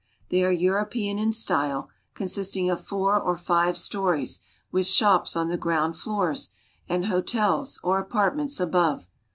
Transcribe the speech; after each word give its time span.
They 0.29 0.43
are 0.43 0.51
European 0.51 1.19
in 1.19 1.31
style, 1.31 1.89
con 2.15 2.25
sisting 2.25 2.71
of 2.73 2.81
four 2.83 3.19
or 3.21 3.35
five 3.35 3.77
stories, 3.77 4.39
with 4.71 4.87
shops 4.87 5.35
on 5.35 5.49
the 5.49 5.57
ground 5.57 5.95
floors, 5.95 6.49
and 6.89 7.05
hotels, 7.05 7.79
or 7.83 7.99
apartments, 7.99 8.59
above. 8.59 9.07